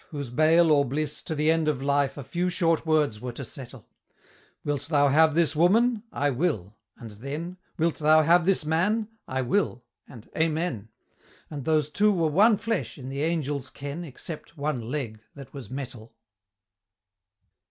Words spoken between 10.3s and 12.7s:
"Amen" And those Two were one